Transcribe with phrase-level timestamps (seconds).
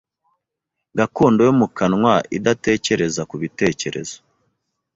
[0.97, 4.17] gakondo yo mu kanwa idatekereza ku bitekerezo